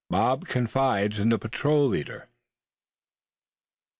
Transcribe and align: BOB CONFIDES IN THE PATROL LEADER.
BOB 0.09 0.47
CONFIDES 0.47 1.19
IN 1.19 1.29
THE 1.29 1.37
PATROL 1.37 1.87
LEADER. 1.87 2.27